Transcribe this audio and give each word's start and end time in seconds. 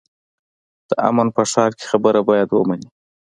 د 0.89 0.89
امن 1.09 1.27
په 1.35 1.41
ښار 1.51 1.71
کې 1.77 1.85
خبره 1.91 2.19
باید 2.29 2.49
ومنې. 2.51 2.89